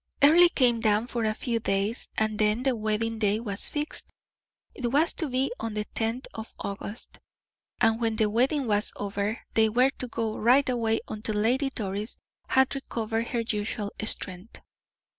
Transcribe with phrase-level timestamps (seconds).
[0.23, 4.07] Earle came down for a few days, and then the wedding day was fixed.
[4.73, 7.19] It was to be on the tenth of August,
[7.79, 12.17] and when the wedding was over they were to go right away until Lady Doris
[12.47, 14.59] had recovered her usual strength.